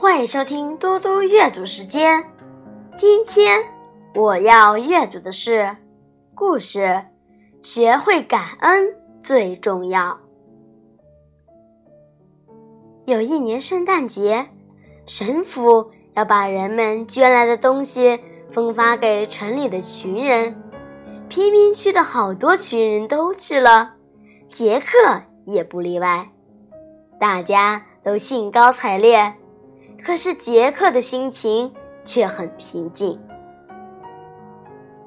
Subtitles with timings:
[0.00, 2.24] 欢迎收听多多阅读时间。
[2.96, 3.60] 今天
[4.14, 5.76] 我要阅读的是
[6.36, 7.02] 故事，
[7.62, 10.16] 学会感恩最重要。
[13.06, 14.46] 有一年圣诞节，
[15.04, 18.20] 神父要把人们捐来的东西
[18.52, 20.62] 分发给城里的穷人，
[21.28, 23.94] 贫民区的好多穷人都去了，
[24.48, 26.28] 杰克也不例外。
[27.18, 29.34] 大家都兴高采烈，
[30.04, 31.72] 可是杰克的心情
[32.04, 33.20] 却很平静。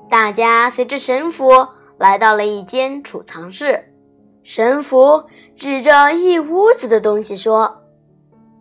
[0.10, 1.50] 大家随着神父
[1.98, 3.84] 来到了一间储藏室，
[4.44, 5.24] 神父
[5.56, 7.84] 指着一屋子的东西说：“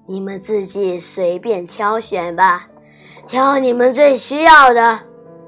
[0.07, 2.69] 你们自己随便挑选吧，
[3.27, 5.01] 挑你们最需要的，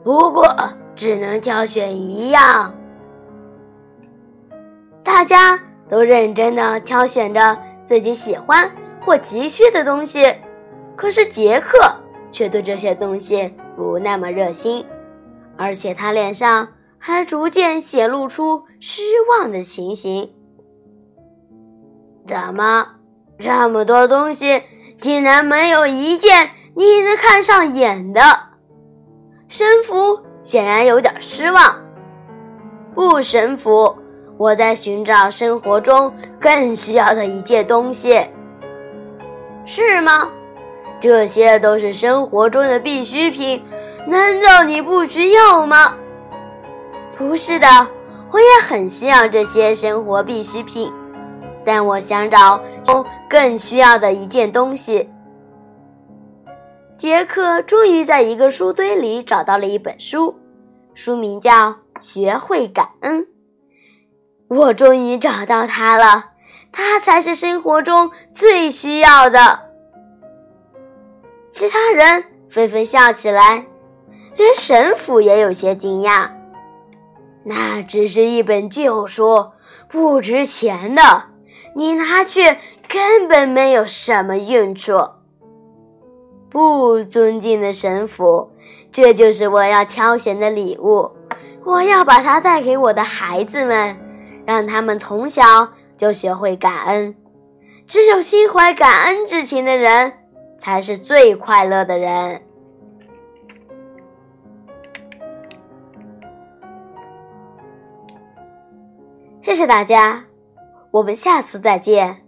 [0.03, 0.55] 不过
[0.95, 2.75] 只能挑选一样。”
[5.05, 7.59] 大家都认真的挑选着。
[7.85, 8.71] 自己喜欢
[9.01, 10.33] 或急需的东西，
[10.97, 11.79] 可是杰克
[12.31, 14.85] 却对这些东西不那么热心，
[15.57, 20.31] 而且他脸上还逐渐显露出失望的情形。
[22.27, 22.87] 怎么，
[23.39, 24.63] 这么多东西
[25.01, 28.21] 竟然没有一件你能看上眼的？
[29.49, 31.81] 神父显然有点失望。
[32.95, 33.97] 不，神父。
[34.39, 38.27] 我在寻找生活中更需要的一件东西，
[39.65, 40.33] 是吗？
[41.03, 43.61] 这些都是生活中的必需品，
[44.07, 45.97] 难道你不需要吗？
[47.19, 47.67] 不是的，
[48.31, 50.93] 我也很需要这些生活必需品，
[51.65, 52.63] 但我想找
[53.29, 55.11] 更需要的一件东西。
[56.97, 60.37] 杰克终于在一个书堆里找到了一本书，
[60.95, 61.51] 书名叫
[61.99, 63.23] 《学会感恩》。
[64.47, 66.27] 我终于找到它了，
[66.71, 69.72] 它才是生活中最需要的。
[71.53, 73.67] 其他人纷纷笑起来，
[74.37, 76.31] 连神父也有些惊讶。
[77.45, 79.51] 那只是一本旧书，
[79.87, 81.03] 不值钱的，
[81.77, 82.57] 你拿去
[82.89, 84.95] 根本没有什么用处。
[86.49, 88.51] 不尊敬的神父，
[88.91, 91.11] 这就是我要挑选的礼物，
[91.67, 93.95] 我要把它带给我的孩子们。
[94.47, 97.15] 让他们从小就学会感恩。
[97.87, 100.13] 只有心怀感恩之情的人，
[100.63, 102.41] 才是最快乐的人。
[109.41, 110.27] 谢谢大家，
[110.93, 112.22] 我们下次再见。